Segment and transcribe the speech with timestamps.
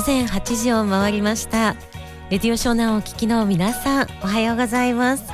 [0.00, 1.76] 午前8時を回りました。
[2.30, 5.30] レディオ湘南をお聞きの皆さんおはようございます。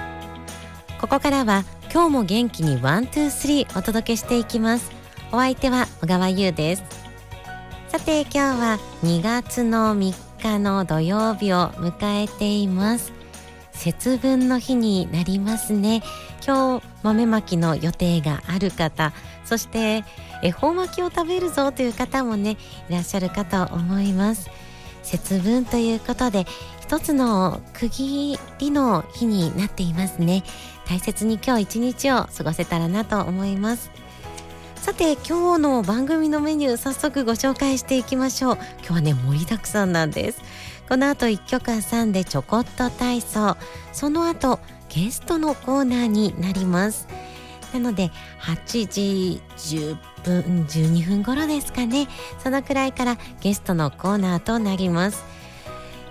[1.01, 1.63] ここからは
[1.93, 4.91] 今日も元気にワンツースリーお届けしていきます。
[5.31, 6.83] お相手は小川優です。
[7.87, 13.13] さて今日は2月の3日の土曜日を迎えています。
[13.71, 16.03] 節分の日になりますね。
[16.45, 19.13] 今日豆まきの予定がある方
[19.45, 20.05] そして
[20.43, 22.57] 恵方巻きを食べるぞという方もね
[22.89, 24.51] いらっしゃるかと思います。
[25.03, 26.47] 節分ということで
[26.81, 30.43] 一つの区切りの日になっていますね。
[30.87, 33.91] 大切に今日一日を過ごせたらなと思います。
[34.77, 38.59] さて今日の番組のメニュー早速ご紹介していきましょう。
[38.79, 40.41] 今日はね盛りだくさんなんです。
[40.89, 43.57] この後1曲挟んでちょこっと体操。
[43.93, 47.09] その後ゲストのコーナーになります。
[47.73, 48.13] なので
[48.43, 52.09] 8時10分12分頃ですかね。
[52.43, 55.25] そのくらいからゲストのコーナーとなります。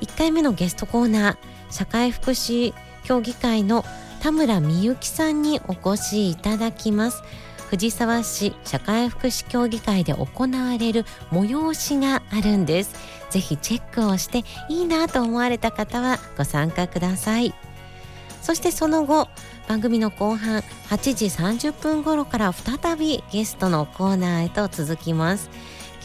[0.01, 1.37] 1回目のゲストコーナー
[1.69, 3.83] 社会福祉協議会の
[4.21, 7.23] 田村美幸さんにお越しいただきます。
[7.69, 12.95] 藤沢市社会福祉協議会で行われる催しがあるんです。
[13.29, 17.53] ぜひチェックをしていいなと思われた方はご参加ください。
[18.41, 19.27] そしてその後
[19.67, 25.49] 番組の後半8時30分頃から再びゲストのコーナーへと続きます。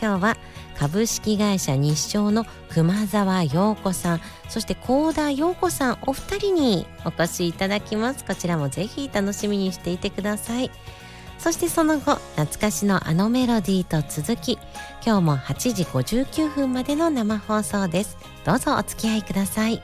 [0.01, 0.37] 今日は
[0.79, 8.25] 株式会社日照の熊沢陽子さんそして高田陽子さんお二人にお越しいただきます。
[8.25, 10.71] こちらもぜひ楽しみにしていてください。
[11.39, 14.59] そしてその後懐かしのあのメロディーと続き
[15.05, 18.17] 今日も8時59分までの生放送です。
[18.45, 19.83] どうぞお付き合いください。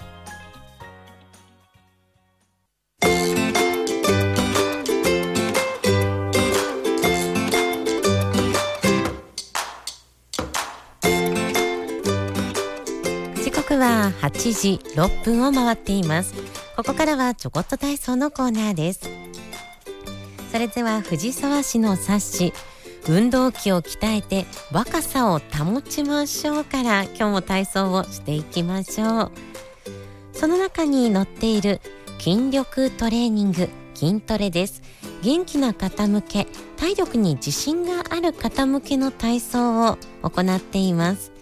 [13.75, 16.33] は8時6分を回っています。
[16.77, 19.01] ここからはちょこっと体操のコーナーです。
[20.53, 22.53] それでは藤沢市の冊子
[23.09, 29.33] 運動器を鍛えて若さを保ちましょうから今日も体操をしていきましょう。
[30.33, 31.81] その中に載っている
[32.19, 34.83] 筋力トレーニング筋トレです。
[35.23, 36.47] 元気な方向け
[36.77, 41.36] 体力に自信がある方向けの体操を行っています。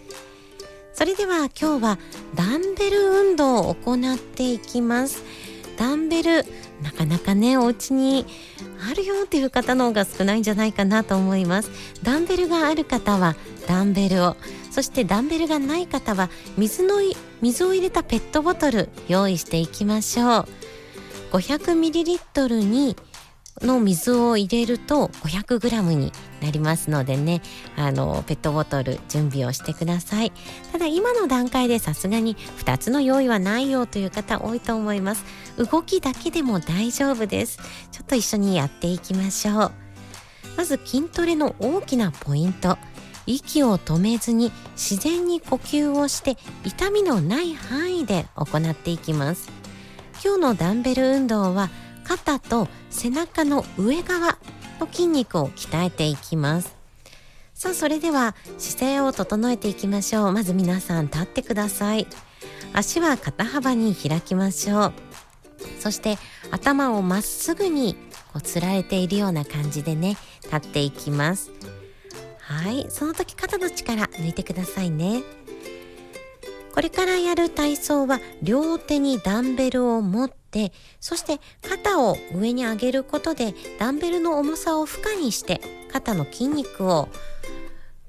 [0.95, 1.99] それでは今日は
[2.35, 5.23] ダンベル運動を行っていきます。
[5.77, 6.45] ダンベル
[6.81, 8.25] なかなかねお家に
[8.89, 11.69] あるよっていう方の方が少ないんじゃないかなと思います。
[12.01, 13.35] ダンベルがある方は
[13.67, 14.37] ダンベルを。
[14.71, 17.01] そしてダンベルがない方は水の
[17.41, 20.47] 水を入れたペットボトル用意していきましょう。
[21.33, 22.95] 500ml に
[23.61, 26.11] の水を入れると 500g に
[26.41, 27.41] なりますのでね。
[27.77, 30.31] あのペットボトル準備をしてください。
[30.71, 35.23] ただ今の段階でさすがに2つの用意はないよという方多いと思います。
[35.57, 37.59] 動きだけでも大丈夫です。
[37.91, 39.71] ちょっと一緒にやっていきましょう。
[40.57, 42.77] まず筋トレの大きなポイント。
[43.27, 49.49] 息を止めずに自然に呼吸をして痛みのない範囲で行っていきます。
[50.23, 51.69] 今日のダンベル運動は
[52.05, 54.37] 肩と背中の上側
[54.79, 56.75] の筋肉を鍛えていきます。
[57.53, 60.31] さあそれでは姿勢を整えていきましょう。
[60.31, 62.07] まず皆さん立ってください。
[62.73, 64.93] 足は肩幅に開きましょう。
[65.79, 66.17] そして
[66.51, 67.95] 頭をまっすぐに
[68.33, 71.51] こうつられているような感じでね立っていきます。
[72.39, 72.85] はい。
[72.89, 75.23] その時肩の力抜いてくださいね。
[76.73, 80.44] これからやる体操は両手にダンベルを持って
[80.99, 85.61] そして肩を上に上げることでダンベルの重さを負荷にして
[85.91, 87.09] 肩の筋肉を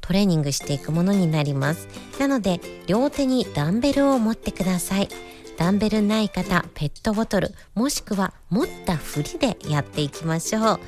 [0.01, 1.89] トレーニングしていくものになります。
[2.21, 5.09] なので両手にダンベルを持ってください。
[5.57, 10.81] ダンベルない方ペットボトルもしくは持ったふりでやっていきましょう。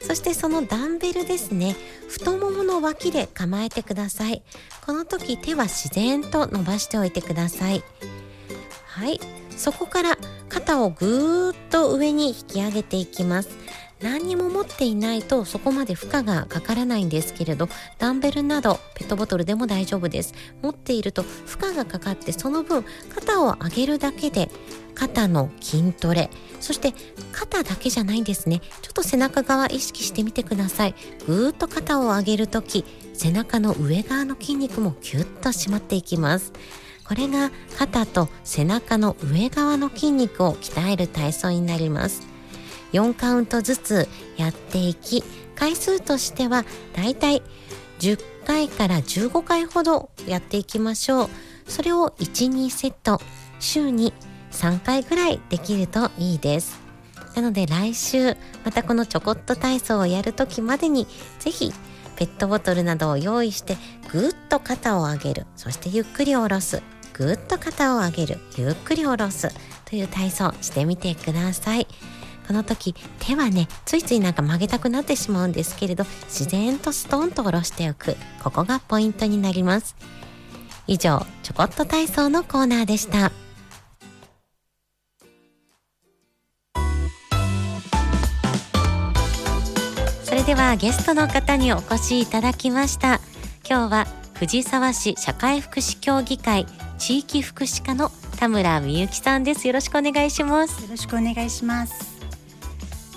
[0.00, 1.76] そしてそのダンベルですね。
[2.08, 4.42] 太ももの脇で構えてください。
[4.86, 7.82] この時手は自然と伸ばしておいてください。
[8.86, 9.18] はい。
[9.56, 10.18] そこから
[10.48, 13.50] 肩をぐーっと上に引き上げていきます。
[14.00, 20.34] 何にも持っていないとそこまで負荷がかからないんですけれどダンベルなどペットボトルでも大丈夫です。
[20.62, 22.84] 持っていると負荷がかかってその分
[23.14, 24.50] 肩を上げるだけで
[24.94, 26.28] 肩の筋トレ
[26.60, 26.92] そして
[27.32, 28.60] 肩だけじゃないんですね。
[28.82, 30.94] ちょっと背中側意識してみてください。
[31.26, 32.84] ぐーっと肩を上げるとき
[33.14, 36.52] 背中の上側の筋肉もキュッと締まっていきます。
[37.06, 42.26] これが肩と背中の上側の筋肉を鍛える体操になります。
[42.92, 45.24] 4カウントずつやっていき
[45.56, 46.64] 回数としては
[46.94, 47.42] だいたい
[47.98, 51.30] 10回から15回ほどやっていきましょう。
[51.66, 53.20] それを12セット
[53.58, 54.12] 週に
[54.52, 56.80] 3回ぐらいできるといいです。
[57.34, 61.06] なので来週またこのちょこっと体操をやる時までに
[61.40, 61.72] ぜひ
[62.16, 63.76] ペットボトルなどを用意して
[64.12, 65.46] ぐっと肩を上げる。
[65.56, 66.80] そしてゆっくり下ろす。
[67.14, 69.48] ぐっと肩を上げるゆっくり下ろす
[69.84, 71.86] という体操してみてください。
[72.46, 78.16] この時手はねついついなんか曲げたくなってしまうんですけれど自然とストンと下ろしておく。
[78.42, 79.96] ここがポイントになります。
[80.86, 83.32] 以上ちょこっと体操のコーナーでした。
[90.24, 93.20] それではゲストの方にお越しいただきました。
[93.66, 96.66] 今日は藤沢市社会福祉協議会
[96.98, 99.66] 地域福祉課の田村美幸さんです。
[99.66, 100.82] よろしくお願いします。
[100.82, 102.14] よろしくお願いします。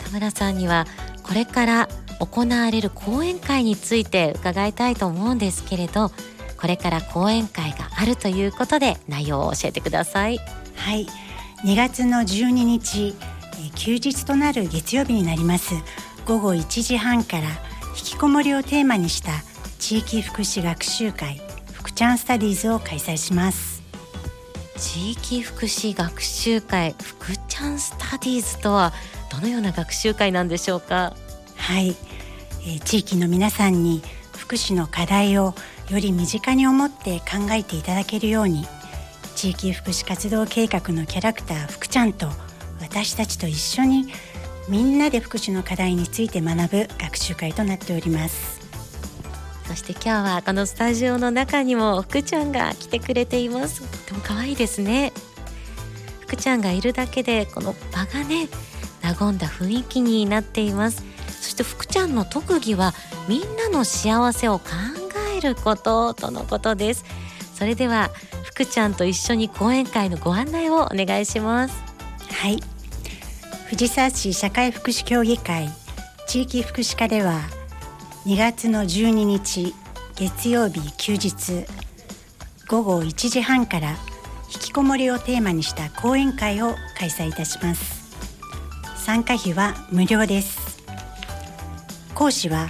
[0.04, 0.86] 田村さんには
[1.24, 1.90] これから
[2.20, 6.12] 行われる講演会について伺いたいと思うんですけれど
[6.60, 10.40] これから講演会があるということで内容を教えてください。
[10.76, 11.08] はい。
[11.64, 13.16] 2月の12日
[13.76, 15.76] 休日となる月曜日になります。
[16.26, 17.44] 午後1時半から
[17.90, 19.32] 引きこもりをテーマにした
[19.80, 21.42] 地域福祉学習会
[21.98, 23.82] 福ちゃんスタディーズを開催します。
[24.78, 28.94] 地域福祉学習会福ちゃんスタディーズとは
[29.32, 31.16] どのような学習会なんでしょうか？
[31.56, 31.96] はい、
[32.62, 34.04] えー、地域の皆さんに
[34.38, 35.56] 福祉の課題を
[35.90, 38.68] より身近に思って考えていただけるように
[39.36, 42.28] 地域福祉活動計画のキャラクター福ちゃんと
[42.80, 44.06] 私たちと一緒に
[44.70, 48.57] みんなで福祉の課題について学ぶ学習会となっております
[49.68, 53.82] そして今日はこのスタジオの中にも福ちゃんが来てくれています。
[53.82, 55.12] とても可愛いですね。
[56.22, 58.48] 福ちゃんがいるだけでこの場がね
[59.04, 61.04] 和んだ雰囲気になっています。
[61.42, 62.94] そして福ちゃんの特技は
[63.28, 64.66] みんなの幸せを考
[65.36, 67.04] えることとのことです。
[67.54, 68.10] それでは
[68.44, 71.76] 福ちゃんと一緒に講演会のご案内をお願いします。
[72.32, 72.64] はい。
[73.70, 75.70] 藤沢市社会福祉協議会
[76.26, 77.42] 地域福祉課では
[78.28, 79.74] 2月の12日
[80.16, 81.66] 月曜日休日
[82.68, 83.92] 午後1時半から
[84.54, 88.18] 引きこもりをテーマにした講演会を開催いたします。
[88.98, 90.84] 参加費は無料です。
[92.16, 92.68] 講師は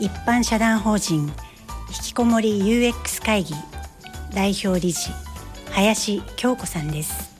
[0.00, 1.32] 一般社団法人引
[2.08, 3.54] きこもり UX 会議
[4.34, 5.12] 代表理事
[5.70, 7.34] 林京子さんです。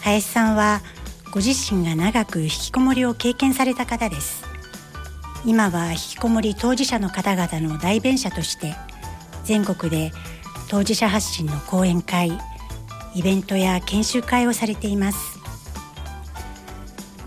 [0.00, 0.80] 林さんは
[1.30, 4.51] ご自身が長く引きこもりを経験された方です。
[5.44, 8.74] 今は引きこもり当事者の方々の代弁者として
[9.44, 10.12] 全国で
[10.68, 12.38] 当事者発信の講演会
[13.14, 15.38] イベントや研修会をされています。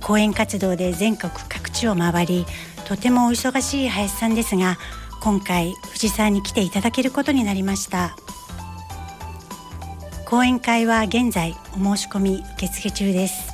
[0.02, 2.46] 講演活動で全国各地を回り
[2.88, 4.78] とてもお忙しい林さんですが
[5.20, 8.16] 今回藤沢に来ていただけることになりました。
[10.26, 13.52] 講演会は現在お申し込み受付中です。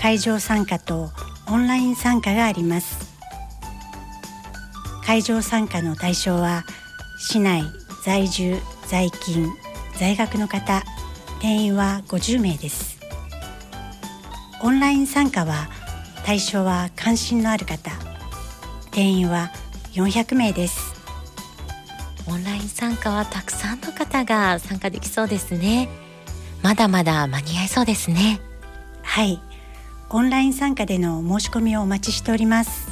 [0.00, 1.10] 会場参加と
[1.50, 3.08] オンライン参加があります。
[5.04, 6.64] 会場参加の対象は
[7.18, 7.62] 市内
[8.04, 9.48] 在住在勤
[9.98, 10.82] 在学の方
[11.40, 12.98] 定員は50名です。
[14.60, 15.68] オンライン参加は
[16.26, 17.90] 対象は関心のある方
[18.90, 19.50] 定員は
[19.92, 20.94] 400名です。
[22.26, 25.88] オンライン参加はたくさんの方が参加できそうですね。
[26.62, 28.40] まだまだ間に合いそうですね。
[29.02, 29.40] はい
[30.10, 32.88] オンライン参加での申し込みをお待ちしております。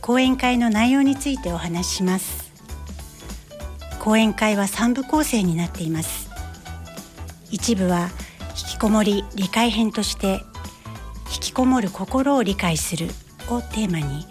[0.00, 2.50] 講演会の内容についてお話しします。
[3.98, 6.30] 講演会は3部構成になっています。
[7.50, 8.08] 一部は
[8.50, 10.40] 引きこもり理解編として
[11.34, 13.08] 引きこもる心を理解する
[13.50, 14.24] をテーマに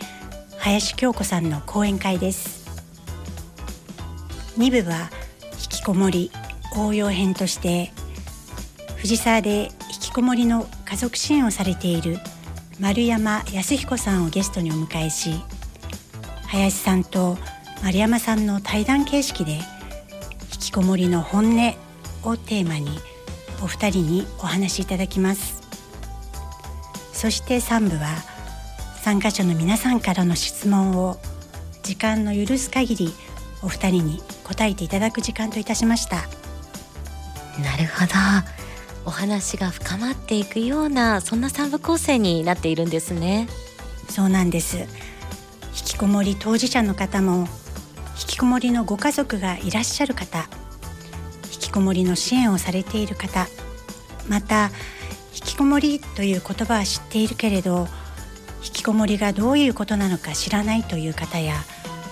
[0.57, 2.67] 林京子さんの講演会です。
[4.57, 5.11] 2部は
[5.53, 6.31] 引きこもり
[6.75, 7.91] 応用編として
[8.97, 9.71] 藤沢で
[10.09, 12.17] きこもりの家族支援をされている
[12.79, 15.35] 丸山康彦さんをゲストにお迎えし
[16.47, 17.37] 林さんと
[17.83, 19.59] 丸山さんの対談形式で引
[20.59, 21.75] きこもりの本音
[22.23, 22.97] をテーマに
[23.61, 25.61] お二人にお話しいただきます。
[27.13, 28.07] そして3部は
[29.03, 31.17] 参加者の皆さんからの質問を
[31.83, 33.13] 時間の許す限り
[33.61, 36.15] お二人に答えていただく時間といたしました。
[37.61, 38.58] なるほど。
[39.05, 43.47] お話が深まっていくようなそんな3部構成になっているんですね。
[44.09, 44.77] そうなんです。
[45.79, 47.47] 引きこもり当事者の方も
[48.19, 50.49] 引きこもりのご家族がいらっしゃる方
[51.53, 53.47] 引きこもりの支援をされている方
[54.27, 54.71] また
[55.33, 57.87] 引きこもりという言葉は知っているけれど
[58.61, 61.55] 引きこもりがどういうことなのか知らないという方や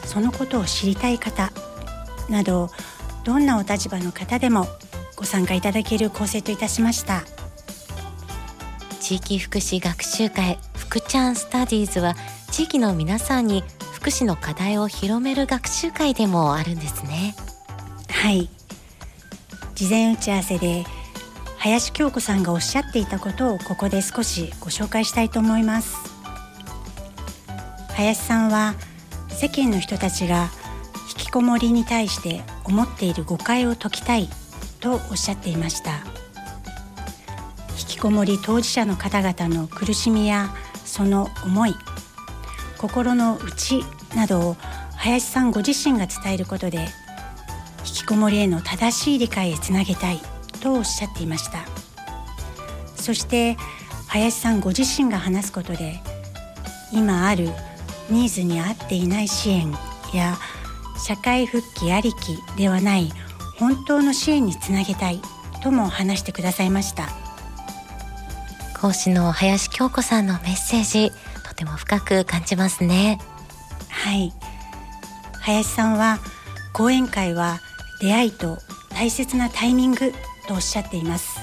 [0.06, 1.52] そのことを知りたい方
[2.30, 2.70] など
[3.26, 4.68] どんなお立場の方でも
[5.18, 7.24] ご参加いただける構成といたしました。
[9.02, 12.16] 地域福祉学習会福ちゃんスタディーズは
[12.52, 17.36] 地域の皆さんに福祉の課題を広める学習会でもあるんですね。
[18.10, 18.50] はい。
[19.76, 20.86] 事前打ち合わせで
[21.58, 25.96] 林京子さんがおっしゃっていたことをここで少しご紹介したいと思います。
[27.96, 28.76] 林さんは
[29.30, 30.50] 世間の人たちが
[31.10, 34.30] 引きこもりに対して思っている誤解を解きたい
[34.78, 35.92] とおっしゃっていました。
[37.80, 40.54] 引きこもり当事者の方々の苦しみや
[40.86, 41.76] その思い
[42.78, 43.84] 心の内
[44.16, 44.58] などを
[44.96, 46.88] 林さんご自身が伝えることで
[47.80, 50.20] 引きこもりへの正しい理解へつなげたい
[50.62, 51.60] とおっしゃっていました。
[52.96, 53.58] そして
[54.08, 56.02] 林さんご自身が話すことで
[56.92, 57.50] 今ある
[58.10, 59.72] ニーズに合っていない支援
[60.14, 60.38] や
[60.98, 63.12] 社会復帰ありきではない
[63.60, 65.22] 本当の支援につなげたい
[65.64, 67.10] とも話してくださいました。
[68.80, 71.12] 講師の林京子さんのメッセージ
[71.44, 73.20] とても深く感じますね。
[73.90, 74.32] はい。
[75.42, 76.20] 林さんは
[76.74, 77.60] 講演会は
[78.00, 78.60] 出会いと
[78.90, 80.14] 大切なタイミング
[80.48, 81.40] とおっしゃっています。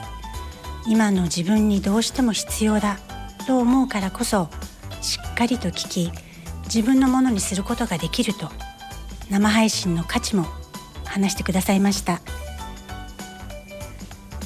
[0.86, 2.98] 今の自分にどうしても必要だ
[3.46, 4.48] と思うからこそ
[5.00, 6.12] しっかりと聞き
[6.64, 8.50] 自分のものにすることができると
[9.30, 10.46] 生配信の価値も
[11.14, 12.20] 話してくださいました。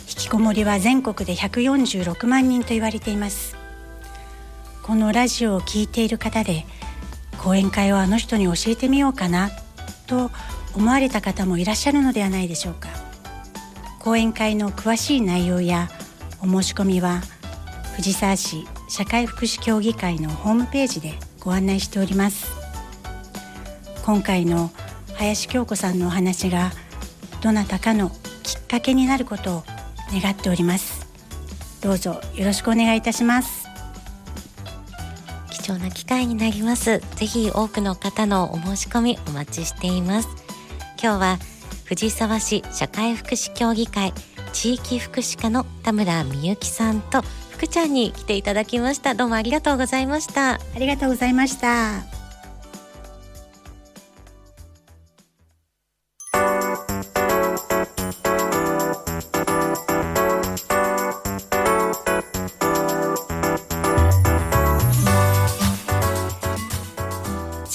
[0.07, 3.57] 引きこもりは全国で146万人と言われています。
[4.83, 6.67] このラジオを聴いている方で
[7.39, 9.51] 講演会をあの人に教えてみようかな
[10.07, 10.31] と
[10.75, 12.91] 思われた方もいらっしゃるのではないでしょうか。
[13.99, 15.89] 講演会の詳しい内容や
[16.43, 17.23] お申し込みは
[17.97, 22.53] 藤沢市社会福祉協議会のホームページでご案内しております。
[24.05, 24.71] 今回の
[25.19, 26.71] 林京子さんのお話が
[27.43, 28.11] どなたかの
[28.43, 29.65] きっかけになることを
[30.13, 31.07] 願っております。
[31.83, 33.69] どうぞよろしくお願いいたします。
[35.51, 37.01] 貴重な機会になります。
[37.17, 40.29] ぜひ多くの方のお申し込みお待ちしています。
[41.01, 41.39] 今日は
[41.85, 44.13] 藤沢市社会福祉協議会
[44.53, 49.15] 地域福祉課の田村美幸さんと福ちゃんに来ていただきました。
[49.15, 50.55] どうもありがとうございました。
[50.55, 52.18] ありがとうございました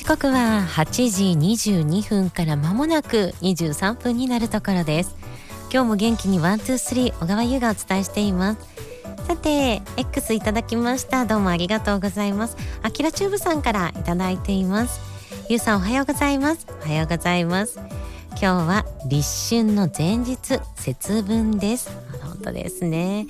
[0.03, 5.15] 時刻は8時22分から間もなく23分になるところです。
[5.71, 8.59] 今日も元気にワンツースリー小川優がお伝えしています。
[9.25, 11.25] さて X いただきました。
[11.25, 12.57] どうもありがとうございます。
[12.81, 14.99] あきらチューブさんからいただいています。
[15.47, 16.67] ゆうさんおはようございます。
[16.81, 17.79] おはようございます。
[18.31, 21.89] 今日は立春の前日節分です。
[22.21, 23.25] 本当ですね。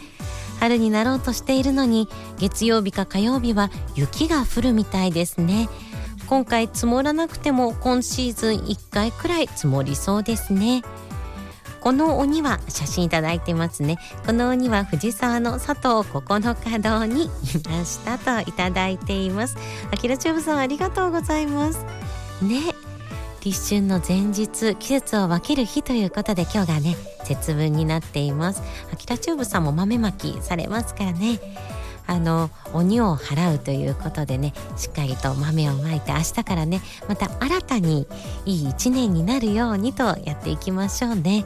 [0.60, 5.70] 春になろうとしているのに月曜日か火曜日は雪が降るみたいですね。
[6.34, 10.82] 今回積もらなくても今シーズン1回くらい積もりそうですね。
[11.80, 14.00] この鬼は写真いただいてますね。
[14.25, 17.28] この鬼は藤沢の佐藤九日堂にい
[17.70, 19.56] ましたといただいています。
[19.92, 21.86] あきらチューブさんありがとうございます。
[22.42, 22.62] ね
[23.46, 28.63] 立春の前日季節を分ける日ということで今日がね節分になっています。
[28.92, 31.40] あきらチューブさんも豆まきされますからね。
[32.05, 38.07] あの鬼を払うということでねしっかりと豆をまいて明日からねまた新たに
[38.45, 41.45] いい一年になるようにとやっていきましょうね。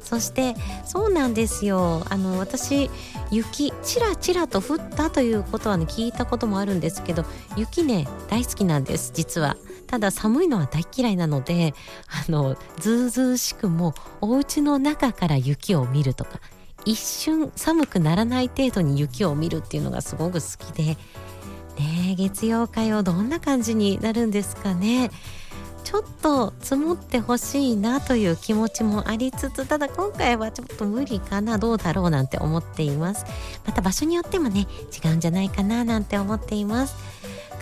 [0.00, 0.54] そして
[0.86, 2.90] そうなんですよあの私
[3.30, 7.26] 雪ちらちらと降ったということはね聞いたこともあるんですけど
[7.56, 11.74] 雪ね大好きなんです実はただ寒いのは大嫌いなので
[12.06, 16.40] あのずうずうしくもお家の中から雪を見るとか
[16.88, 20.96] 一瞬寒くならない程度に雪を見るっていうのがすごく好きで。
[21.78, 25.10] ね月曜会をどんな感じになるんですかね。
[25.84, 33.26] ちょっと積もってほしいなという気持ちもありつつただ今回はちょっと無理かなどうだろうなんて思っています。
[33.66, 34.66] また場所によってもね
[35.04, 36.96] 違うんじゃないかななんて思っています。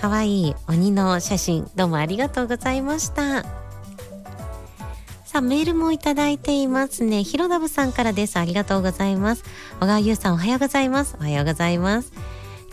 [0.01, 3.66] 可愛い鬼の写真どうもありがとうございました。
[5.37, 7.23] さあメールもいただいていますね。
[7.23, 8.39] ひろだぶさんからです。
[8.39, 9.45] ありがとうございます。
[9.81, 11.15] 小川優さんおはようございます。
[11.21, 12.11] おはようございます。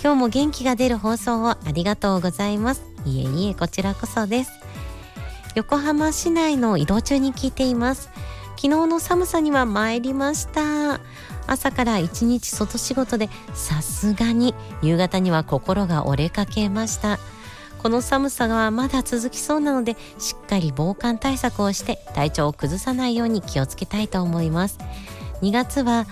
[0.01, 2.85] 今日も元気が出る放送をありがとうございます。
[3.05, 4.51] いえいえこちらこそです。
[5.55, 8.09] 横浜市内の移動中に聞いています。
[8.55, 11.01] 昨日の寒さには参りました。
[11.47, 17.19] 朝から一日外仕事でさすがに夕方には心が折れかけました。
[17.83, 24.79] この寒さがまだ続きそうなのでしっかり防寒対策をして体調を崩さないように気をつけたいと思います。
[25.41, 26.05] 2月は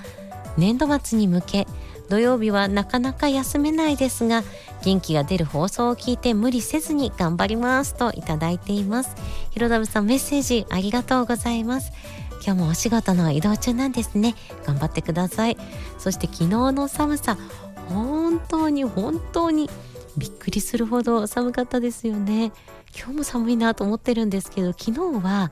[0.58, 1.68] 年度末に向け
[2.10, 4.44] 土曜日はなかなか休めないですが
[4.84, 9.16] 元気が出る放送を聞いて無理せずに頑張りますといただいています。
[9.52, 11.94] 広田さんメッセージありがとうございます。
[12.46, 14.36] 今日もお仕事の移動中なんですね。
[14.66, 15.56] 頑張ってください。
[15.98, 17.38] そして昨日の寒さ
[17.88, 19.70] 本当に本当に
[20.18, 22.52] びっくりするほど寒かったですよね
[22.96, 25.52] 今日も寒いなと思ってるんですけど昨日は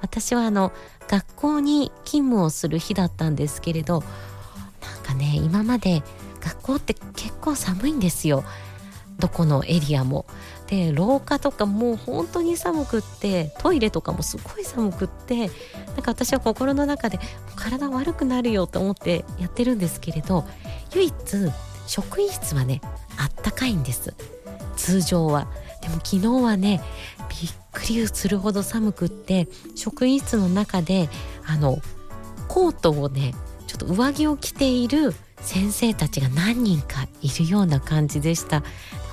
[0.00, 0.72] 私はあの
[1.08, 4.02] 学校に勤務をする日だったんですけれど
[4.80, 6.02] なんかね今まで
[6.40, 8.44] 学校って結構寒いんですよ
[9.18, 10.26] どこのエリアも。
[10.68, 15.48] で廊下とかもう本当に寒くってトイレとかもすごい寒くってなん
[16.02, 17.18] か私は心の中で
[17.56, 20.44] 体悪くなるよと思ってやってるんですけれど
[20.94, 21.12] 唯一
[21.86, 22.82] 職員室はね
[23.18, 24.14] あったかいんです。
[24.76, 25.48] 通常は。
[25.82, 26.80] でも昨日はね
[27.28, 31.08] びっくりするほど寒くって職員室の中で
[31.46, 31.78] あの
[32.48, 33.34] コートをね
[33.66, 38.62] ちょっと上着を着ている先生たちが何人かいるような感じでした。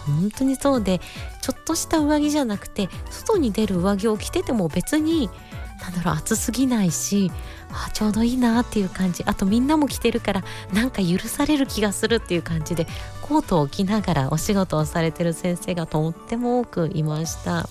[0.06, 1.02] 本当にそうで
[1.42, 5.32] ちょっとした上着じゃなくて外に出る上着を着てても別に
[5.82, 7.32] なんだろう暑すぎないし
[7.72, 9.24] あちょうどいいなっていう感じ。
[9.26, 12.88] あとみんなも着てるからなんか許される気がするっていう感じで
[13.22, 17.68] コートを着ながらお仕事をされてる先生がとっても多くいました。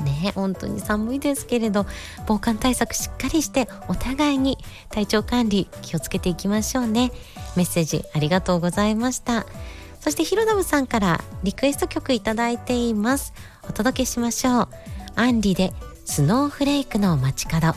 [0.00, 1.86] ね本当に寒いですけれど
[2.26, 4.58] 防寒対策しっかりしてお互いに
[4.90, 7.12] 体調管理気をつけていきましょうね。
[7.56, 9.46] メッセージありがとうございました。
[10.00, 13.32] そしてヒロダムさんからリクエスト曲いただいています。
[13.62, 14.68] お届けしましょう。
[15.16, 15.72] アンリで
[16.06, 17.74] スノーフレークの街角。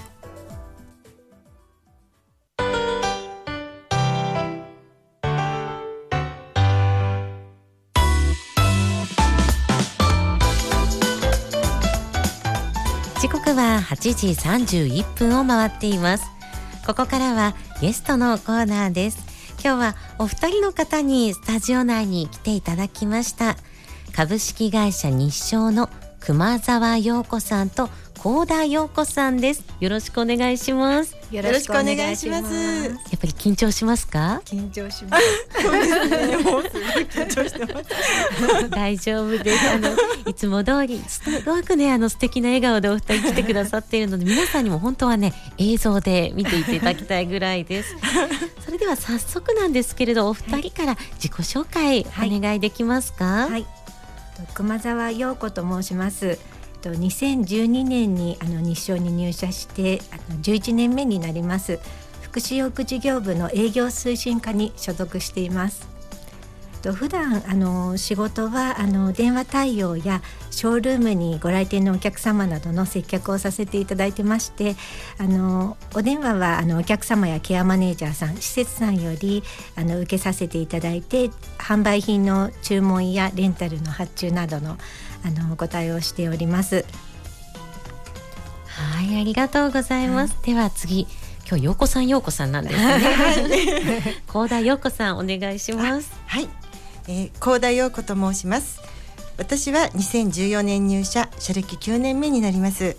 [13.21, 16.25] 時刻は8時31分を回っています。
[16.85, 19.19] ここからはゲストのコーナーです。
[19.63, 23.55] 今日はお二人の方にスタジオ内に来ていただきました。
[24.13, 29.63] 株式会社日商の熊沢陽子さんと高田陽子さんです。
[29.79, 31.15] よろしくお願いします。
[31.31, 32.53] よろしくお願いします。
[32.53, 34.41] やっぱり緊張しますか？
[34.43, 35.23] 緊張します。
[36.27, 36.37] ね。
[36.37, 38.69] もうすごい緊張してます。
[38.71, 39.69] 大丈夫です。
[39.69, 39.89] あの
[40.25, 47.95] いつも通りすごくねあの素敵な笑顔でお二人来てくださっているので皆さんにも本当はね映像で見ていただきたいぐらいです。
[48.65, 53.65] それでは早速なんですけれどお二人から自己紹介お願いできますか、はい、はい、
[54.53, 56.39] 熊沢陽子と申します
[56.87, 61.79] と2012年にあの日照に入社してあの11年目になります
[62.21, 65.87] 福祉用具事業部の営業推進課に所属しています。
[66.81, 70.21] と普段あの仕事はあの電話対応や
[70.51, 74.75] ショールームにご来店のお客様などの接客をさせていただいてまして
[75.17, 79.43] あのお電話はあのお客様やケアマネージャーさん施設さんより
[79.75, 84.77] あの受けさせていただいて販売品の注文やレンタルの発注などの
[85.23, 86.85] あのお答えをしております。
[88.65, 90.33] はいありがとうございます。
[90.35, 91.07] はい、では次
[91.47, 94.21] 今日陽子さん陽子さんなんですね。
[94.27, 96.11] 高田陽子さんお願いします。
[96.25, 96.49] はい、
[97.07, 98.81] えー、高田陽子と申します。
[99.37, 102.97] 私は2014年入社、社歴9年目になります。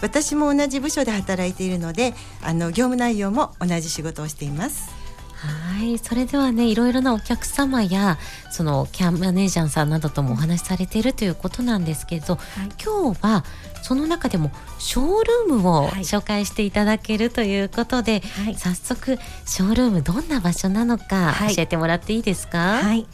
[0.00, 4.97] 私も同じ部署で働いているので、あの業務内容も同じ仕事をしています。
[5.38, 5.98] はい。
[5.98, 8.18] それではねいろいろなお客様や
[8.50, 13.44] そのキャンマネージャーさんなどともお話しされているということなんですけど、はい、今日は
[13.82, 15.04] その中でもショー
[15.48, 23.06] ルームを紹介していただけるということで、はい、早速ショールームどんな場所なのか教えてもらっていいですか、はい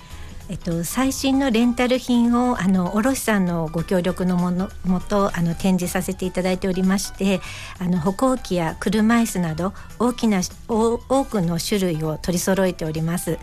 [0.50, 7.40] えっと、最新のレンタル品をあの卸さんのご協力のものもとあの展示させていただいておりまして
[7.78, 13.38] あの歩行器や車椅子など大きな多くの種類を取り揃えております。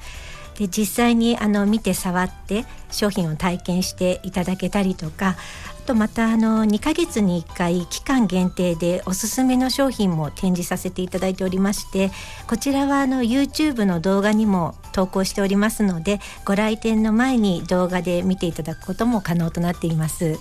[0.60, 5.38] で実際にあの見て触って商品を体験していただけたりとか
[5.82, 12.12] とまたあの2ヶ月に1回期間限定でおすすめの商品も展示させていただいておりまして
[12.48, 20.40] こちらはあの YouTube の動画にも投稿しておりますのでご来店の前に動画で見ていただくことも可能となっています。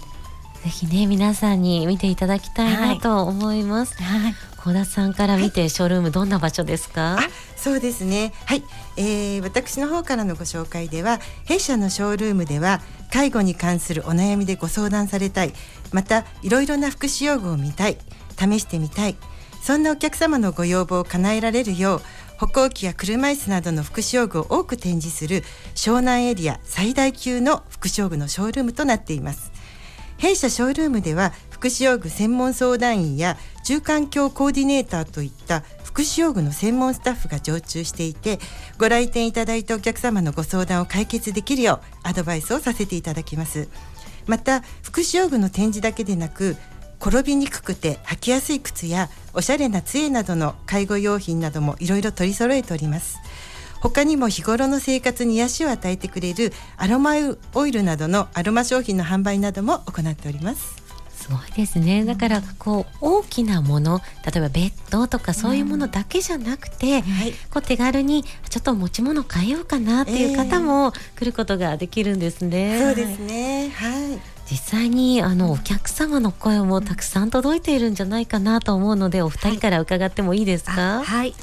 [0.63, 4.01] ぜひね皆さんに見ていただきたいなと思います。
[4.03, 7.19] はい、小田さんから見て、ショールームどんな場所ですか？
[7.57, 8.33] そうですね。
[8.45, 8.63] はい、
[8.97, 15.55] えー、私の方からのご紹介では弊社のショールームでは介護に関するお悩みでご相談されたい。
[15.93, 17.97] またいろいろな福祉用具を見たい。
[18.39, 19.17] 試してみたい。
[19.63, 22.03] そんなお客様のご要望を叶えられるよう
[22.39, 25.43] 歩行器や車椅子などの福祉用具を多く展示する
[25.75, 29.53] 湘南エリア最大級の福祉用具のショールームとなっています
[30.21, 38.39] 弊社ショールームでは福祉用具専門相談員や住環境コーディネーターといった福祉用具の専門スタッフが常駐していて
[38.79, 43.69] ご来店いただいたお客様のご相談を解決できるようアドバイスをさせていただきます。
[44.27, 46.55] また福祉用具の展示だけでなく
[47.01, 53.17] 転びにくくて履きやすい靴やおしゃれな杖などの介護用品などもいろいろ取り揃えております。
[53.81, 57.13] 他にも日頃の生活に癒しを与えてくれるアロマ
[57.55, 60.81] オイルなどのアロマ商品の販売なども行っております。
[61.17, 62.05] すごいですね。
[62.05, 72.79] だからこう大きなもの例えばベッドとかそういうものだけじゃなくて、うんはい、こう手軽にちょっと持ち物変えようかなっていう方も来ることができるんですね。
[72.79, 73.71] えー、そうですね。
[73.71, 74.19] はい。
[74.51, 80.73] 実際にあのお客様の声もたくさん届いているんじゃないかなと思うのでお二人から伺ってもいいですか？
[80.73, 81.35] はい、はい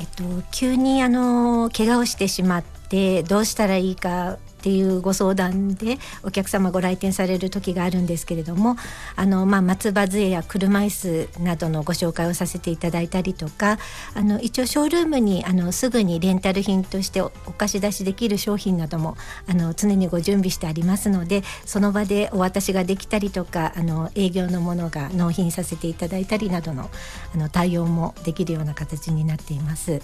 [0.00, 8.76] えっと、急にあの怪我をしてしまってどうしたらいいかっていうご相談でお客様ご来店される時があるんですけれども
[9.14, 13.78] あの、まあ、松葉杖や車椅子などのご紹介をさせていただいたりとか
[14.14, 19.16] あの一応ショールームにあのすぐにレンタル品としてお貸し出しできる商品なども
[19.48, 26.90] あの常にご準備してありますのでその場でお渡しができたりとかあの営業のものが納品させていただいたりなどの
[27.34, 30.00] あの対応もできるような形になっています。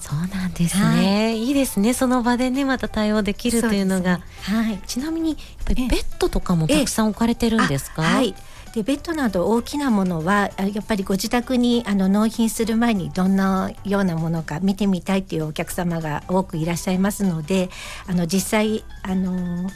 [0.00, 1.92] そうなんですね、はい、いいですね。
[1.92, 8.34] その場でねまた対応できるというのが、ね、はい、ちなみにやっぱりベッドとかもたくさん置かれてるんですか、はい。
[8.76, 17.70] でベッドなど大きなものはやっぱりご自宅にあの納品する前にどんなようなものか見てみたいっていうお客様が多くいらっしゃいますので
[18.06, 19.70] あの実際あの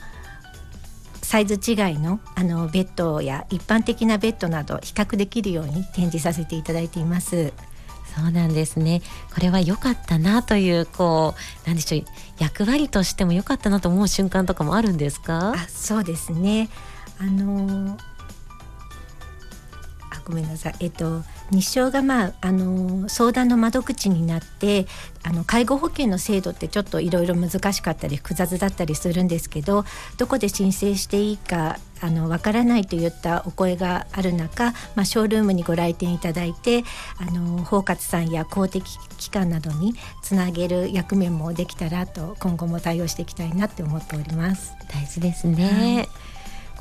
[1.23, 7.55] サイズ違いのあのベッドや一般的なベッドなど比較できるように展示させていただいています。
[8.15, 9.03] そうなんですね。
[9.35, 12.05] これは良かったなというこうなんでしょう
[12.39, 15.53] 役割としても良かったなと思う瞬間とかもあるんですか？
[15.53, 16.69] あそうですね。
[17.19, 17.99] あの
[20.21, 20.75] あごめんなさい。
[20.81, 24.87] えっと日照が、まあ、あの相談の窓口になって
[25.23, 29.85] あの介護保険の制度ってちょっといろいろ難しかったり複雑だったりするんですけど
[30.17, 36.85] どこで申請していいかあのわからないといったお声がある中、まあ、ショールームにご来店いただいて
[37.19, 44.73] あの包括さんや公的機関などにつなげる役目もできたらと今後も対応していきたいなって思っております。
[44.91, 46.30] 大事ですね、はい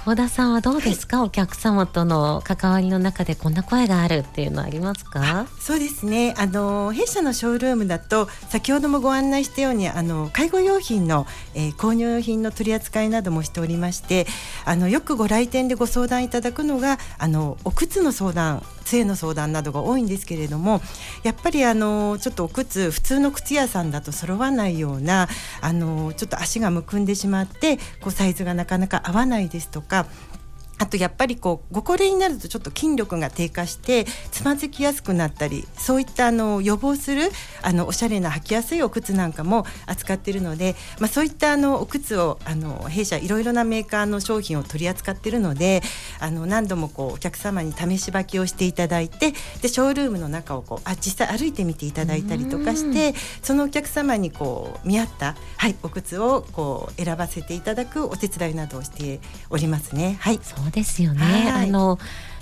[0.05, 5.45] 高田さんはどうですか、はい、お客様との関わりの中でこんな声があるっていうのはありますか？
[5.59, 6.33] そうですね。
[6.37, 14.25] あの弊社のショールームだと先ほどもご案内したようにあの介護用品の、えー、購入用品の取り扱いなどもしておりまして
[14.65, 20.81] あのよくご来店でご相談いただくのがあのお靴の相談性の相談などが多いんですけれども
[21.21, 25.27] やっぱりあのちょっとお靴普通の靴屋さんだと揃わないような
[25.61, 30.05] あのちょっと足がむくんでしまってこうサイズがなかなか合わないですとかกับ
[30.79, 37.29] あとやっぱりこうご高齢になるとちょっと筋力が低下してつまずきやすくなったりそういったあの予防する
[37.61, 45.81] あのおしゃれな履きやすいお靴なんかも扱っているので、まあ、そういったあのお靴をあの弊社いろいろなメーカーの商品を取り扱っているので
[46.19, 60.17] あの何度もこうお客様に試し履きをしていただいてでショールームの中をこうあ実際歩いてみていただいたりとかしてそのお客様にこう見合った、はい、お靴をこう選ばせていただくお手伝いなどをしておりますね。
[60.21, 61.97] はいそうですよね、はい、あの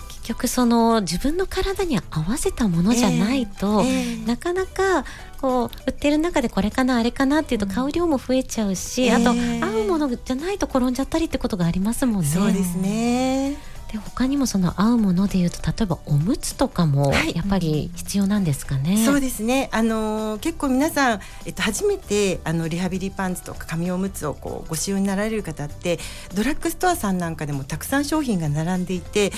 [0.08, 4.13] 結局その自分の体に合わせたものじゃないと、えーえ。
[4.16, 5.06] ー、なかなか
[5.40, 9.30] こう売ってる中でこれかなあれかなっていうと買う量も増えちゃうし、えー、あと
[9.66, 12.28] 合うものじゃないと転んじゃったりってことがありますもんね。
[12.28, 13.58] そうですね
[13.91, 18.95] で他にもその合うものでいうと例えばおむつとかもやっぱり必要なんですかね？
[18.95, 19.69] はい、そうですね。
[19.71, 26.00] あの結構皆さんえっと初めてあのリハビリパンツとか紙おむつをこうご使用になられる方って
[26.36, 29.32] ドラッグストアさんなんかでもたくさん商品が並んでいて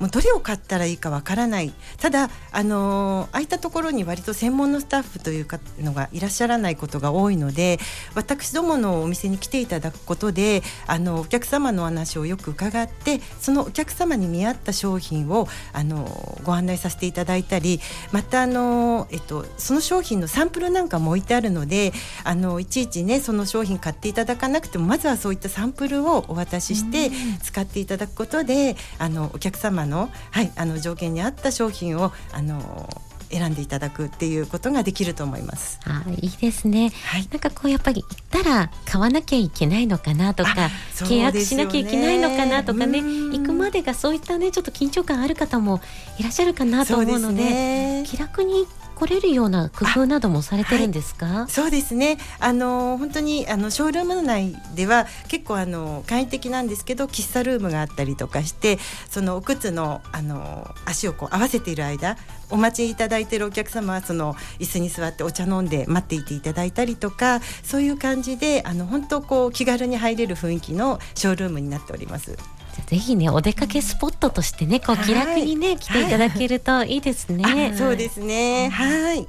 [0.00, 1.72] もうどれを買ったらいいかわからない。
[1.98, 7.78] ただあの空いたところに割と専門のスタッフというかのがいらっしゃらないことが多いので
[8.14, 17.80] 私どものお店に来ていただくことであのお客様の話をよく伺ってそのお客様に見合った商品をあのご案内させていただいたり
[18.12, 21.92] またあの、えっと、その商品のサンプルなんかも置いてあるので
[22.24, 27.10] あのいちいちねその商品買っていただかなくてもまずはそういったサンプルをお渡しして
[27.42, 32.88] 使っていただくことであのお客様の,、はい、あの条件に合った商品をあの
[33.30, 35.80] 選んでいただくっていうことができると思います。
[35.86, 45.80] あいいですね、はい、なんかこうやっぱり行ったら買わなきゃいけないのかなとか、契約しなきゃいけないのかなとかね行くまでがそういったねちょっと緊張感ある方も
[46.18, 52.16] いらっしゃるかなと思うので、ね、気楽に来来れるような工夫などもされてるんですか、はい、そうですね。
[52.40, 58.78] あの本当にあのショールーム内では結構あの簡易的なんですけど喫茶ルームがあったりとかして
[59.10, 62.16] そのお靴のあの足をこう合わせている間
[62.50, 72.36] お待ちいただいているお客様はその椅子に座ってお茶飲んで待っていていただいたりとかそういう感じであの本当こう気軽に入れる雰囲気のショールームになっております。
[72.86, 77.42] ぜひねお出かけスポットとしてねこう気楽にね、はい、来ていただけるといいですね。
[77.44, 78.68] はい、そうですね。
[78.68, 79.26] はい。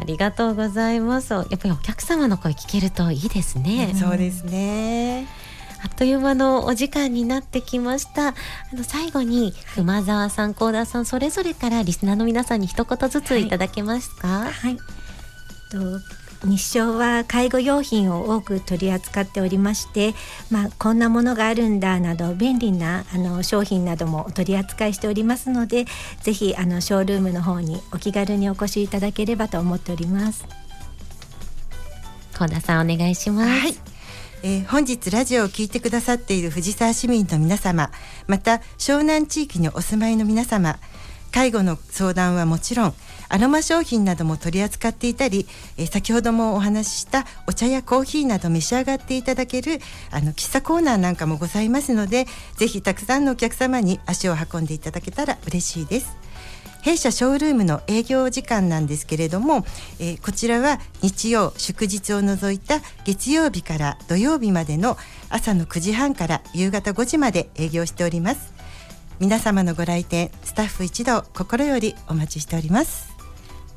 [0.00, 1.32] ありがとうございます。
[1.32, 3.94] やっぱりお客様の声聞けるといいですね。
[3.98, 5.26] そうですね。
[5.82, 8.34] あっという間のお時間になってきましたあ
[8.72, 14.28] の最後に熊沢さん幸田さんそれぞれからリスナーの皆さんに一言ずついただけますか？
[14.28, 14.76] はい、はい、
[15.70, 16.00] と
[16.44, 20.14] 日照は介護用品を多く取り扱っておりまして、
[20.50, 25.86] まあ、こんなものがあるんだなど便利なあの商品なども取り扱いしておりますので
[26.22, 30.46] ぜひあのショールームの方にお気軽にお越しいただければと思っております。
[32.32, 33.74] 高田さんお願いします、はい。
[34.44, 37.90] えー、本日ラジオを聞いてくださっている藤沢市民の皆様
[38.28, 40.78] また湘南地域にお住まいの皆様
[41.32, 42.94] 介護の相談はもちろん
[43.28, 56.28] アロマ商品なども取り扱っていたり、えー、先ほどもお話ししたお茶やコーヒーなど召し上がっていただけるあの喫茶コーナーなんかもございますのでぜひたくさんのお客様に足を運んでいただけたら嬉しいです。
[56.82, 59.64] 弊社ショールームの営業時間なんですけれども、
[59.98, 64.96] えー、こちらは日曜祝日を除いた月曜日から土曜日までの
[65.28, 68.57] 朝の9時半から夕方5時まで営業しております
[69.20, 73.08] 皆様のご来店スタッフ一同心よりお待ちしております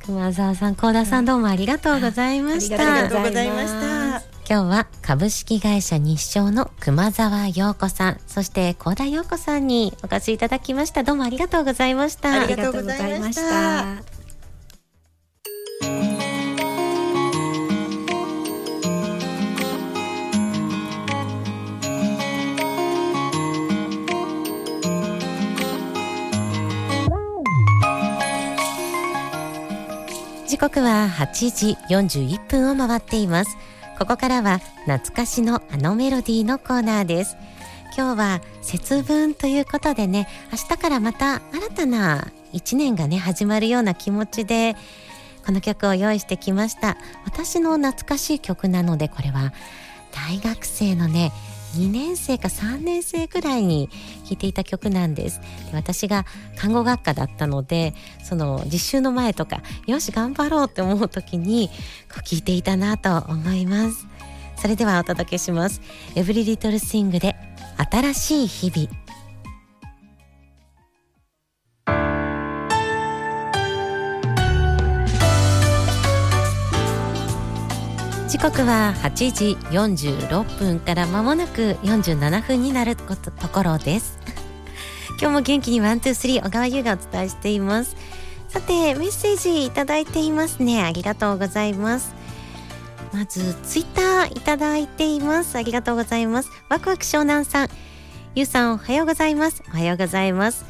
[0.04, 2.74] 熊澤さん、高田さんどうもありがとうございました。
[2.74, 4.32] ありがとうございました。
[4.48, 11.04] 今日は株式会社日照の熊澤陽子さん、そして高田陽子さんにお越しいただきました。
[11.04, 12.32] どうもありがとうございました。
[12.32, 14.02] ありがとうございました。
[30.62, 33.56] 刻は8時41分を回っています。
[33.98, 37.36] ここからは懐かしのあのメロディーのコーナーです。
[37.96, 44.76] 今日は節分ということでね明日からまた新たな1年がね始まるような気持ちで
[45.44, 46.96] この曲を用意してきました。
[47.24, 49.52] 私の懐かしい曲なのでこれは
[50.12, 51.32] 大学生のね
[51.74, 53.88] 2年生か3年生くらいに
[54.22, 55.40] 弾いていた曲なんです。
[55.40, 61.68] で私が看護学科だったのでその実習の前とかよし頑張ろうって思う時に
[62.12, 64.06] こう聴いていたなと思います。
[64.56, 65.80] それではお届けします。
[66.14, 67.34] エブリリトルスイングで
[67.90, 69.01] 新しい日々。
[78.32, 84.18] 時刻は8時46分から間もなく47分になるところです。
[85.20, 87.94] 今日も元気にワンツースリー小川優がお伝えしています。
[88.48, 90.82] さてメッセージいただいていますね。
[90.82, 92.14] ありがとうございます。
[93.12, 95.58] まずツイッターいただいています。
[95.58, 96.48] ありがとうございます。
[96.70, 97.68] ワクワク湘南さん。
[98.34, 99.62] ゆうさんおはようございます。
[99.68, 100.64] おはようございます。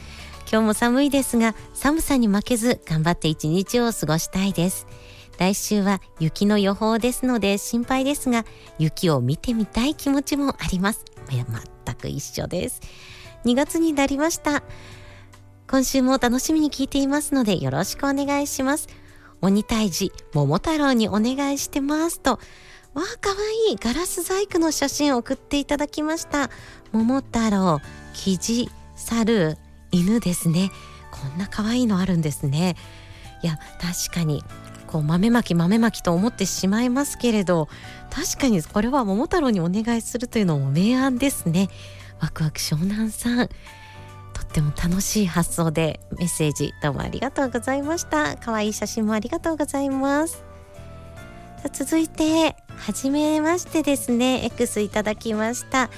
[0.51, 4.88] 今日も寒いですが寒さに負けず頑張って一日を過ごしたいです。
[5.42, 8.44] 来週は雪の予報ですので心配ですが
[8.78, 11.05] 雪を見てみたい気持ちもあります。
[11.28, 12.81] 全く一緒です。
[13.44, 14.62] 2月になりました。
[15.68, 18.87] 今週も楽しみに聞いていますのでよろしくお願いします。
[19.40, 22.38] 鬼退治桃太郎にお願いしてますとわ
[22.94, 23.37] あかわ
[23.68, 26.50] いいガラス細工の写真を送っていただきました。
[26.92, 27.81] 桃太郎
[28.14, 29.59] キジ猿
[29.90, 30.70] 犬ですね。
[31.11, 32.76] こんな可愛いのあるんですね。
[33.42, 34.44] いや確かに
[34.92, 37.68] こう豆まき豆まきと思ってしまいますけれど
[38.11, 41.70] 確かにこれは桃太郎にお願いするというのも明暗ですね。
[42.20, 43.48] ワクワク湘南さん。
[44.35, 48.37] とっても楽しい発想でメッセージどうもありがとうございました。
[48.37, 50.44] 可愛い写真もありがとうございます。
[51.72, 54.44] 続いてはじめましてですね。
[54.44, 55.88] X いただきました。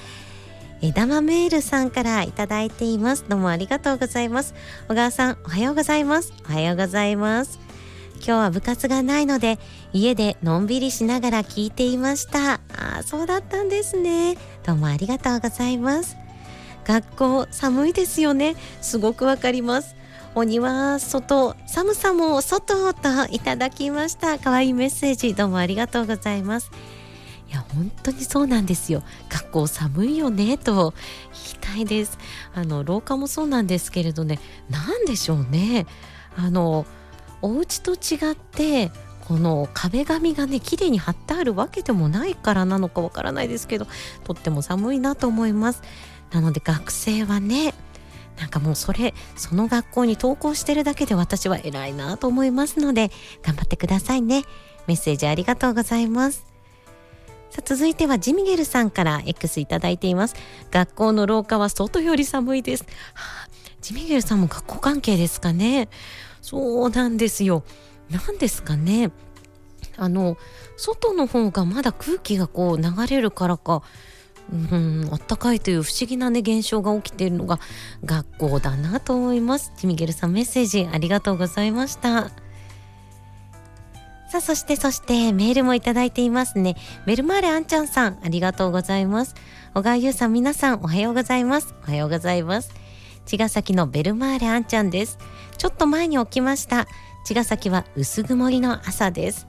[0.81, 3.25] 枝豆ールさんからいただいています。
[3.27, 4.53] どうもありがとうございます。
[4.87, 6.31] 小川さんおはようございます。
[6.47, 7.64] おはようございます。
[8.15, 9.59] 今日は部活がないので
[9.93, 12.59] 家でのんびりしながら聞いていました。
[12.75, 14.37] あそうだったんですね。
[14.63, 16.17] どうもありがとうございます。
[16.85, 18.55] 学校寒いですよね。
[18.81, 19.95] すごくわかります。
[20.35, 24.37] お庭外寒さも外といただきました。
[24.37, 26.71] 可愛いメッセージどうもありがとうございます。
[27.49, 29.03] いや本当にそうなんですよ。
[29.29, 30.93] 学校寒いよねと
[31.31, 32.17] 言いたいです。
[32.53, 34.39] あの廊下もそうなんですけれどね。
[34.69, 35.85] 何でしょうね。
[36.37, 36.85] あの
[37.45, 38.91] お家と違って
[39.27, 43.87] この壁紙がね綺麗に貼ってあるわけでもないからなのかわからないですけど
[44.23, 45.83] とっても寒いなと思います。
[46.31, 47.75] なので学生はね
[48.39, 53.11] なんかもうそれその学校に登校してるだけで私は偉いなと思いますので
[53.43, 54.43] 頑張ってくださいね。
[54.87, 56.45] メッセージありがとうございます。
[57.51, 60.35] さあ続いてはジミゲルさんから X いただいています。
[60.71, 63.49] 学校の廊下は外より寒いです、はあ、
[63.81, 65.87] ジミゲルさんも学校関係ですかね。
[66.45, 67.63] そうなんですよ。
[68.11, 69.09] 何ですかね。
[69.97, 70.37] あの
[70.77, 73.81] 外の方がまだ空気がこう流れるからか
[74.51, 77.59] うんあったかいという不思議なね現象が起きているのが
[78.03, 79.73] 学校だなと思います。
[79.75, 82.29] ジミゲルさんメッセージありがとうございました。
[84.29, 86.75] さあそしてそしてメールもいただいていますね。
[87.07, 89.33] メルマーレあんちゃんさんありがとうございます。
[89.73, 91.73] 小川優さん皆さんおはようございます。
[91.87, 92.71] おはようございます。
[93.25, 95.17] 茅ヶ崎のベルマーレあんちゃんです。
[95.57, 96.87] ちょっと前に起きました。
[97.25, 99.47] 茅ヶ崎は薄曇りの朝です。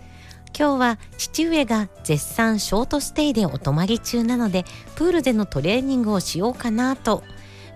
[0.59, 4.64] 今日は父上が絶賛ショートステイでお泊まり中なので
[4.95, 7.23] プールでのトレーニングをしようかなと。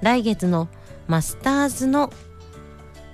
[0.01, 0.69] 来月の
[1.07, 2.11] マスターズの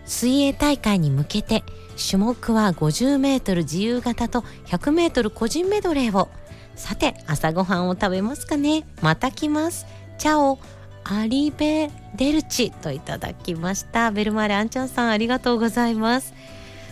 [0.04, 1.64] 水泳大会に向けて
[1.96, 6.28] 種目は 50m 自由形と 100m 個人メドレーを。
[6.76, 8.86] さて朝ごはんを食べますかね。
[9.02, 9.86] また来ます。
[10.18, 10.58] チャオ。
[11.08, 14.10] アリベデルチといただきました。
[14.10, 16.34] ベルマーレアンちゃんさんありがとうございます。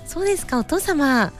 [0.06, 1.32] そうですかお父様。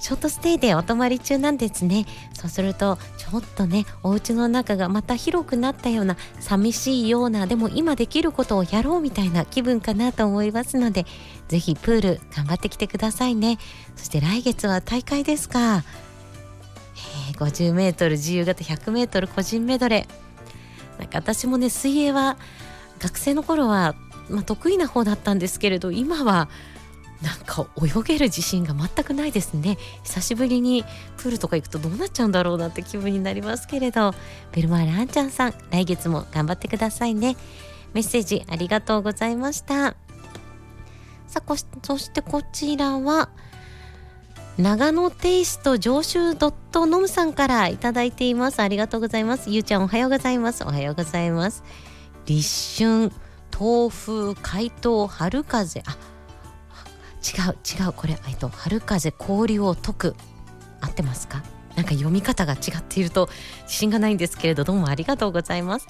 [0.00, 2.06] ショートステイでお泊まり中なんですね。
[2.32, 11.04] そうするとちょっとねお家の中がまた広くなったような寂しいようなでも今できることをやろうみたいな気分かなと思いますので
[11.48, 13.58] ぜひプール頑張ってきてくださいね。
[13.96, 15.84] そして来月は大会ですか、
[17.30, 20.27] え、50m 自由形 100m 個人メドレー。
[20.98, 22.36] なんか私もね水泳は
[22.98, 23.94] 学生の頃は、
[24.28, 26.48] まあ、得意な方だったんですけれど今は
[27.22, 29.76] なんか泳げる自信が全くないですね。
[30.04, 30.84] 久しぶりに
[31.16, 34.14] プールとか行くとどうなっちゃうんだろうなって気分になりますけれど。
[34.52, 37.36] ベルマーランちゃんさん来月も頑張ってくださいね。
[37.92, 39.96] メッセージありがとうございました。
[41.26, 43.30] さあそしてこちらは
[44.58, 48.58] 長野テイスト上州ドットノムさんからいただいています。
[48.58, 49.50] ありがとうございます。
[49.50, 50.64] ゆうちゃんおはようございます。
[50.64, 51.62] おはようございます。
[52.26, 53.12] 立春
[53.56, 55.84] 豆腐怪盗春風。
[55.86, 55.96] あ
[57.22, 57.92] 違う違う。
[57.92, 60.16] これ、えっと、春風氷を解く。
[60.80, 61.40] 合ってますか？
[61.76, 63.28] なんか読み方が違っていると
[63.62, 65.86] 自信がないんですけれどどうもありがとうございます。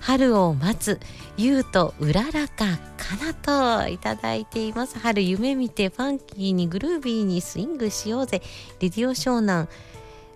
[0.00, 1.00] 春を待つ
[1.36, 4.98] 優とうららかかなといただいています。
[4.98, 8.42] 春夢見てファンキーにグルービーにスイングしようぜ。
[8.80, 9.68] レディオ湘南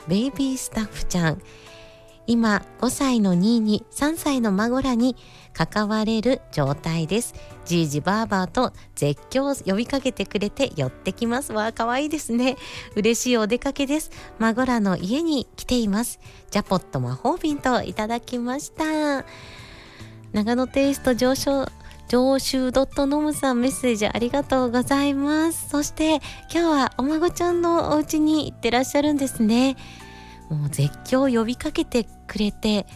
[0.08, 1.42] ベイビースタッフちゃん。
[2.26, 5.16] 今5歳のニーに3歳の孫らに
[5.52, 7.34] 関われる状態です。
[7.64, 11.52] じいじばあばと絶叫を呼びかけてくれて寄ってきます。
[11.52, 12.56] わ可愛いですね。
[12.96, 14.10] 嬉しいお出かけです。
[14.38, 16.20] 孫らの家に来ています。
[16.50, 19.24] ジャポット魔法瓶といただきました。
[20.32, 21.66] 長野テイスト上昇
[22.08, 25.70] 上州ドットノムさんメッセージありがとうございます。
[25.70, 26.20] そして今
[26.50, 29.76] 日はお孫ちゃんのお家に行ってらっしゃるんですね。
[30.50, 32.86] もう絶叫を呼びかけてくれて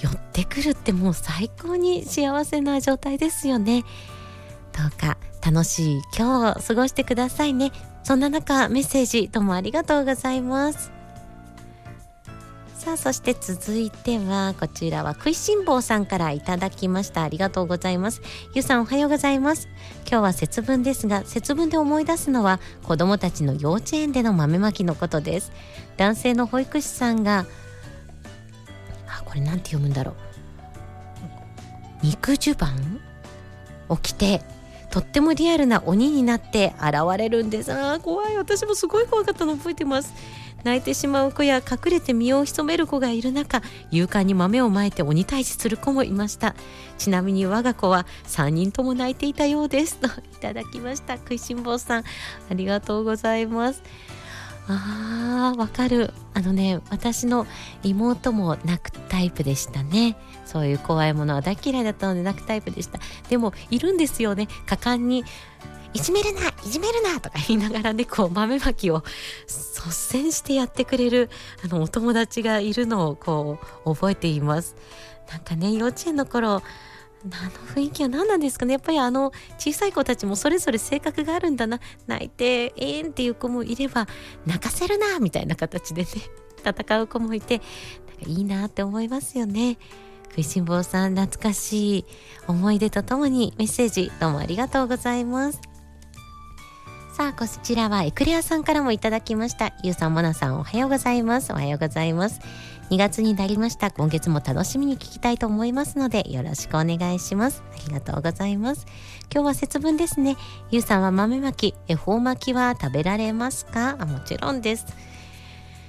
[0.00, 3.84] 寄ってくるってもう最高に幸せな状態ですよね。
[4.72, 7.72] どうか楽しい今日を過ごしてくださいね。
[8.02, 10.90] そんな中メッセージどうもありがとうございます。
[12.80, 17.22] さあそして続いてはこちらは食いしん坊さんからいただきました。
[17.22, 18.22] ありがとうございます。
[18.54, 19.68] ゆさんおはようございます。
[20.08, 25.52] 今日は節分ですが節分で思い出すのは子供たちの幼稚園での豆まきのことです。
[25.98, 27.44] 男性の保育士さんが
[29.20, 30.14] あこれなんて読むんだろう。
[32.02, 33.00] 肉襦袢
[33.88, 34.42] を着て
[34.90, 37.72] とってもリアルな鬼になって現れるんです。
[37.72, 38.36] あ怖い。
[38.36, 40.12] 私もすごい怖かったの覚えてます。
[40.64, 46.54] 泣いてしまう子や隠れて身を潜める子がいる中勇敢に豆をまいて鬼退治する子もいました。
[46.98, 49.96] ちなみに我が子は3人とも泣いていたようです。
[49.96, 51.16] と いただきました。
[51.16, 52.04] 食いしん坊さん
[52.50, 53.82] ありがとうございます。
[54.68, 54.72] あ
[55.54, 56.12] わかる。
[56.34, 57.46] あのね私の
[57.82, 60.16] 妹も泣くタイプでしたね。
[60.44, 62.98] そういう怖いものは大嫌いだったので泣くタイプでした。
[63.28, 64.48] でもいるんですよね。
[64.66, 65.24] 果敢に
[65.92, 69.02] いじめるないじめるなとか言いながらねこう豆まきを
[69.46, 71.30] 率先してやってくれる
[71.64, 74.76] あのお友達がいるのをこう覚えています。
[75.30, 76.62] なんかね幼稚園の頃
[77.22, 78.72] あの雰囲気は何なんですかね。
[78.72, 81.80] やっぱりあの小さい子たちもそれぞれ性格があるんだな。
[82.06, 84.06] 泣いてえーんっていう子もいれば
[84.46, 86.08] 泣かせるなみたいな形でね
[86.64, 89.76] 戦う子もいてなんかいいなって思いますよね。
[90.30, 92.04] 食いしん坊さん懐かしい
[92.46, 95.60] 思い出とともにメッセージどうもありがとうございます。
[97.16, 99.74] さあこちらはエクレアさんからもいただきました。
[99.82, 101.52] ゆうさんもなさんおはようございます。
[101.52, 102.40] おはようございます。
[102.90, 103.92] 2月になりました。
[103.92, 107.62] 今月も楽しみに聞きたいと思いますのでよろしくお願いします。
[107.72, 108.84] ありがとうございます。
[109.32, 110.36] 今日は節分ですね。
[110.72, 113.94] ゆうさんは豆まき恵方巻きは食べられますか？
[114.00, 114.86] あもちろんです。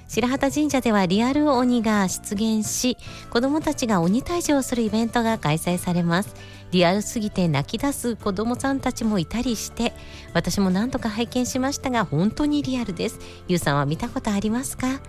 [0.06, 2.96] 白旗神社ではリアル鬼が出現し
[3.30, 6.36] 子どもたちが鬼退治をするイベントが開催されます。
[6.70, 9.92] リアルすぎて泣き出す子どもさんたちもいたりして
[10.34, 13.18] 私も何度か拝見しましたが本当にリアルです。
[13.48, 15.00] ゆうさんは見たことありますか？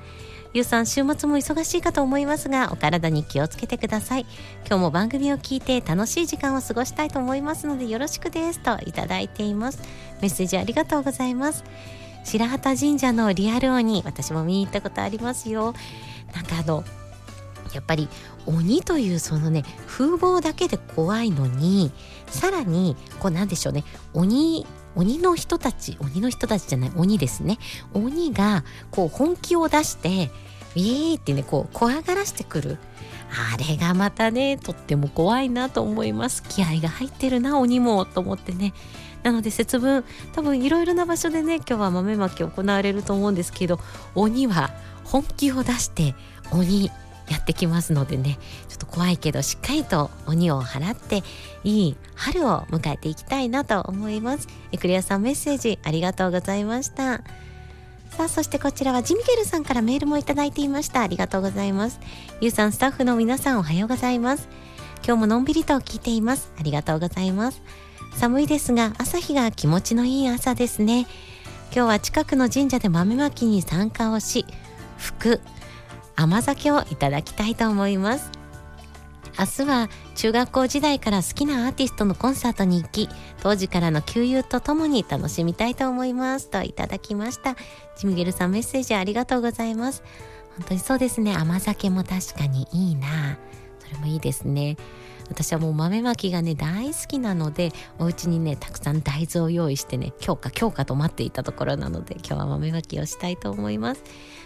[0.53, 4.27] ゆうさん週末も忙しいかと思いますがお体に気をつけてください。
[4.67, 9.81] 今日も番組を聞いて楽しい時間を過ごしたいと思いますのでよろしくですといただいています。
[10.21, 11.63] メッセージありがとうございます。
[12.23, 15.73] 白旗神社のリアル鬼私も見に行ったことありますよ。
[16.35, 16.83] なんかあの
[17.73, 18.07] やっぱり
[18.45, 21.91] 鬼というそのね風貌だけで怖いのに
[22.27, 23.83] さらにこうなんでしょうね
[24.13, 27.57] 鬼鬼の人たち鬼の人たちじゃない鬼ですね。
[27.93, 30.31] 鬼がこう本気を出して
[30.75, 32.77] ウィーってねこう怖がらしてくる。
[33.53, 36.43] あれがまたねとっても怖いなと思います。
[36.43, 38.73] 気合が入ってるな鬼もと思ってね。
[39.23, 43.79] なので節分多分いろいろな場所でね今日は豆まき行われると思うんですけど
[44.15, 44.71] 鬼は
[45.05, 46.13] 本気を出して
[46.51, 46.91] 鬼
[47.29, 48.37] やってきますのでね。
[48.83, 51.23] と怖いけどしっかりと鬼を払って
[51.63, 54.47] いい春を迎えていきたいなと思います。
[54.71, 57.21] エクレアさんメッセージありがとうございました。
[58.09, 61.01] さあそしてこちらはジミゲルさんからメールもいただいていました。
[61.01, 61.99] ありがとうございます。
[62.41, 64.47] ゆうさんスタッフの皆さんおはようございます。
[65.05, 66.51] 今日ものんびりと聞いています。
[66.59, 67.61] ありがとうございます。
[68.15, 71.07] 寒いですが朝日が気持ちのいい朝ですね。
[71.73, 74.45] 今日は近くの神社で豆まきに参加をし
[74.99, 75.41] 福
[76.15, 78.42] 甘酒をいただきたいと思います。
[79.37, 83.09] 明日は中学校時代から好きなアーティストのコンサートに行き
[83.41, 87.55] 当時からの旧友とともに楽しみたいと思いますといただきました。
[87.97, 90.03] ジミゲルさんメッセージありがとうございます。
[90.57, 91.35] 本当にそうですね。
[91.35, 93.39] 甘酒も確かにいいな。
[93.79, 94.77] それもいいですね。
[95.29, 104.03] 私はもう豆まきがね大好きなのでお家にねたくさん大豆を用意してね今日か今日かと待っていたところなので今日は豆まきをしたいと思います。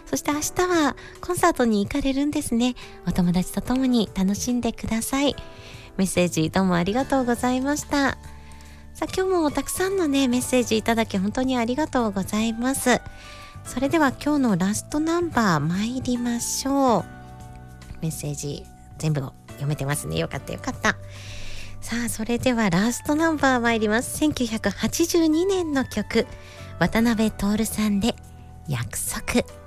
[0.10, 2.76] そして明日はコンサートに行かれるんですね。
[3.06, 5.36] お友達と共に楽しんでください。
[5.98, 8.18] メッセージどうもありがとうございました。
[8.94, 13.02] さあ今日もたくさんのねメッセージいただき本当にありがとうございます。
[13.66, 17.06] それでは今日のラストナンバー参りましょう。
[18.02, 18.64] メッセージ
[18.98, 20.18] 全部を読めてますね。
[20.18, 20.96] よかったよかった。
[21.82, 24.24] さあそれではラストナンバー参ります。
[24.24, 26.26] 1982年の曲。
[26.80, 28.16] 渡辺徹さんで
[28.68, 29.67] 約束。